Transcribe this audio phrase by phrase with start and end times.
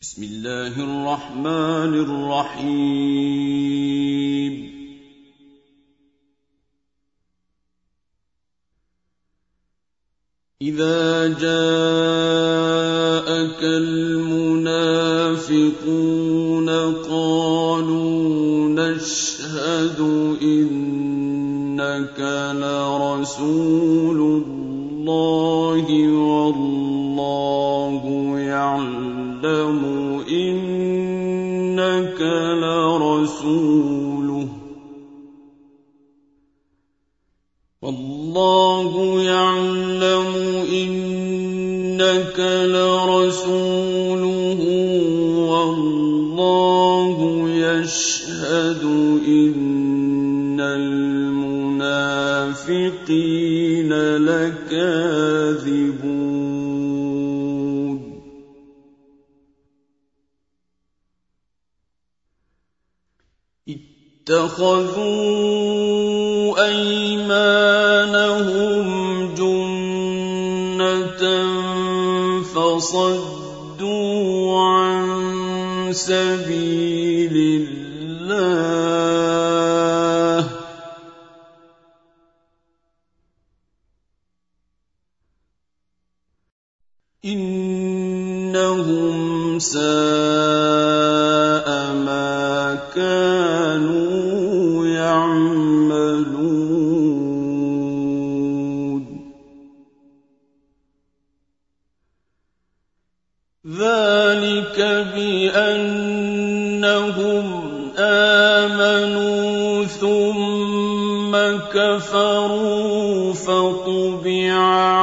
[0.00, 3.18] بسم الله الرحمن الرحيم.
[10.62, 11.42] إذا جاءك
[13.62, 14.68] المنافقون
[17.10, 20.00] قالوا نشهد
[20.42, 22.20] إنك
[22.54, 26.77] لرسول الله والله
[32.68, 34.48] انك لرسوله
[37.82, 40.34] والله يعلم
[40.72, 42.38] إنك
[42.74, 44.20] لرسوله
[45.50, 47.16] والله
[47.48, 48.82] يشهد
[49.26, 51.48] إن المنافقين
[64.58, 68.08] اتخذوا أيمانهم
[69.34, 71.22] جنة
[72.42, 74.02] فصدوا
[74.60, 77.34] عن سبيل
[78.18, 78.58] الله.
[88.38, 88.78] إنهم
[89.58, 89.78] ساء
[91.94, 93.47] ما كانوا
[103.68, 104.78] ذلك
[105.14, 106.48] بأنهم
[107.98, 111.36] آمنوا ثم
[111.72, 114.52] كفروا فطبع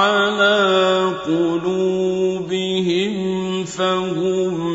[0.00, 3.14] على قلوبهم
[3.64, 4.65] فهم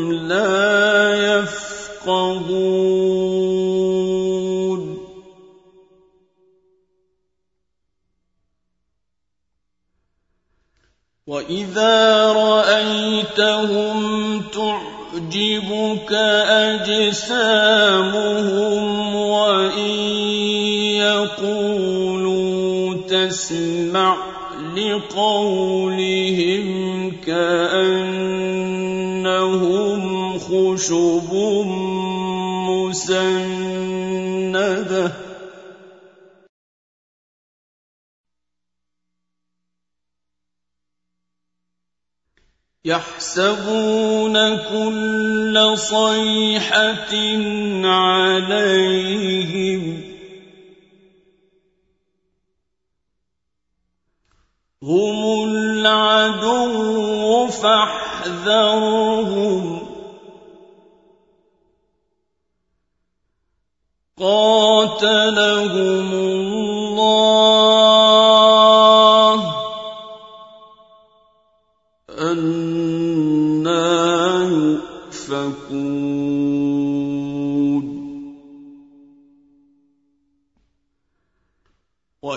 [11.52, 13.96] واذا رايتهم
[14.40, 16.12] تعجبك
[16.72, 18.04] اجسامهم
[19.14, 19.78] وان
[21.36, 24.16] يقولوا تسمع
[24.76, 26.62] لقولهم
[27.26, 28.02] كانهم
[30.38, 31.32] خشب
[32.68, 33.41] مسنده
[42.84, 47.14] يحسبون كل صيحة
[47.86, 50.02] عليهم
[54.82, 59.02] هم العدو فاحذرهم.
[64.18, 66.21] قاتلهم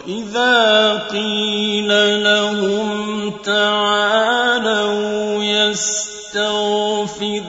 [0.05, 1.89] وإذا قيل
[2.23, 7.43] لهم تعالوا يستغفر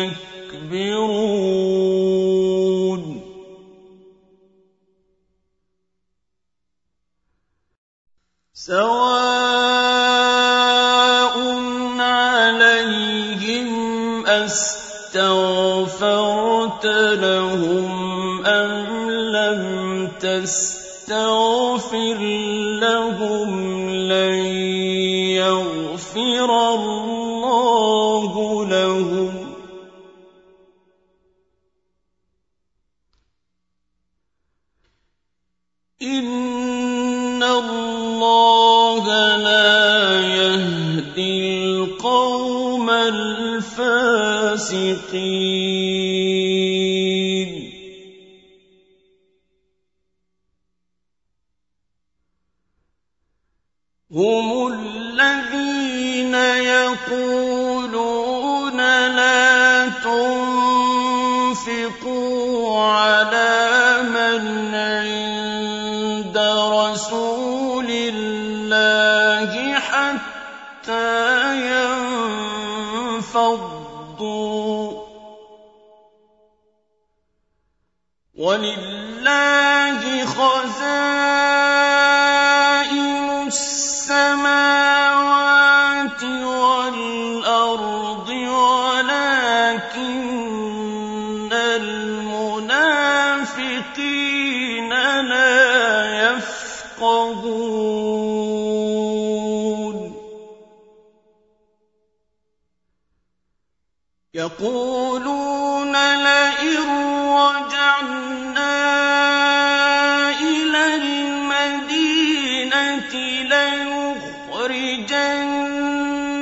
[8.53, 8.99] سواء
[11.99, 13.69] عليهم
[14.25, 15.25] أستغفرت
[17.19, 17.89] لهم
[18.45, 19.61] أم لم
[20.19, 22.19] تستغفر
[22.79, 23.49] لهم
[23.89, 24.35] لن
[25.43, 26.49] يغفر
[36.01, 39.03] إن الله
[39.35, 43.89] لا يهدي القوم الفاسقين
[54.11, 56.33] هم الذين
[56.73, 57.97] يقولون
[59.15, 61.59] لا تنفقوا
[62.79, 63.58] على
[79.29, 80.89] وَلِلَّهِ خَزَائِنُ
[83.47, 84.53] السَّمَاوَاتِ
[86.63, 87.09] وَالْأَرْضِ
[88.29, 89.29] وَلَٰكِنَّ
[91.53, 92.89] الْمُنَافِقِينَ
[95.29, 95.57] لَا
[96.33, 97.49] يَفْقَهُونَ.
[112.79, 113.43] الْمَدِينَةِ
[114.51, 115.01] لَيُخْرِجَنَّ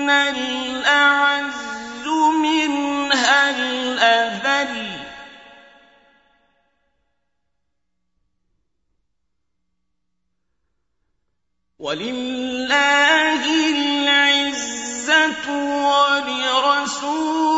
[0.10, 2.06] الْأَعَزُّ
[2.44, 5.02] مِنْهَا الْأَذَلَّ ۚ
[11.80, 15.48] وَلِلَّهِ الْعِزَّةُ
[15.90, 17.57] وَلِرَسُولِهِ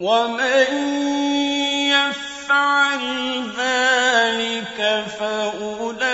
[0.00, 0.70] وَمَن
[1.90, 3.02] يَفْعَلْ
[3.50, 4.78] ذَٰلِكَ
[5.18, 6.08] فَأُولَٰئِكَ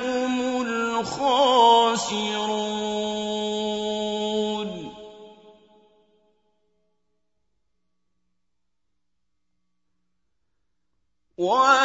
[0.00, 1.52] هُمُ الْخَاسِرُونَ
[11.38, 11.81] وَأَنفِقُوا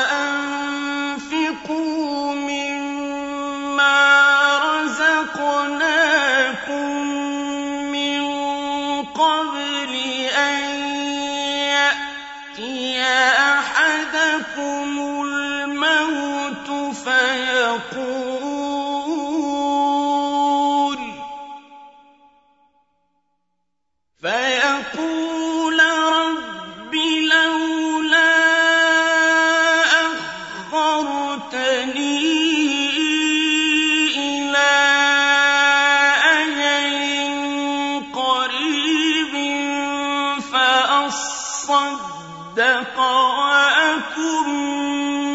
[41.68, 44.48] وَصَدَّقَ وَأَكُن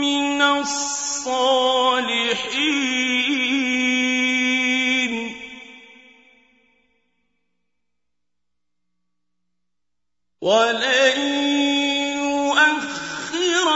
[0.00, 1.52] مِّنَ الصَّالِحِينَ.
[10.40, 11.20] وَلَن
[12.16, 13.68] يُؤَخِّرَ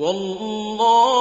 [0.00, 1.19] والله